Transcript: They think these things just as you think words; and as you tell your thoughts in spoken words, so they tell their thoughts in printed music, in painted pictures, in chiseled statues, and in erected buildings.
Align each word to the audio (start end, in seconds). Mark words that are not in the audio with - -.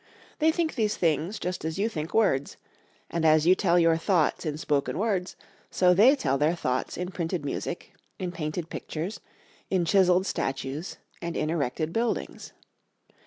They 0.39 0.51
think 0.51 0.73
these 0.73 0.97
things 0.97 1.37
just 1.37 1.63
as 1.63 1.77
you 1.77 1.87
think 1.87 2.11
words; 2.11 2.57
and 3.11 3.23
as 3.23 3.45
you 3.45 3.53
tell 3.53 3.77
your 3.77 3.97
thoughts 3.97 4.47
in 4.47 4.57
spoken 4.57 4.97
words, 4.97 5.35
so 5.69 5.93
they 5.93 6.15
tell 6.15 6.39
their 6.39 6.55
thoughts 6.55 6.97
in 6.97 7.11
printed 7.11 7.45
music, 7.45 7.93
in 8.17 8.31
painted 8.31 8.71
pictures, 8.71 9.19
in 9.69 9.85
chiseled 9.85 10.25
statues, 10.25 10.97
and 11.21 11.37
in 11.37 11.51
erected 11.51 11.93
buildings. 11.93 12.51